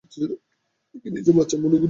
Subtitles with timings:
[0.03, 0.27] তুমি
[0.95, 1.79] কি নিজেকে বাচ্চা মনে করো নাকি?